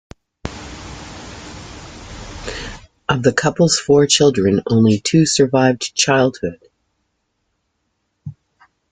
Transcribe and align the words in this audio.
Of 3.07 3.21
the 3.21 3.31
couple's 3.37 3.77
four 3.77 4.07
children 4.07 4.61
only 4.65 4.97
two 4.99 5.27
survived 5.27 5.93
childhood. 5.93 6.59